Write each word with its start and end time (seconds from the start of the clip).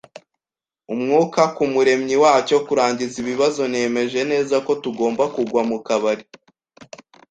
Umwuka 0.93 1.41
ku 1.55 1.63
Muremyi 1.73 2.15
wacyo. 2.23 2.57
Kurangiza 2.67 3.15
ibibazo, 3.23 3.61
nemeje 3.73 4.19
neza 4.31 4.55
ko 4.65 4.71
tugomba 4.83 5.23
kugwa 5.35 5.61
mukabari 5.69 6.23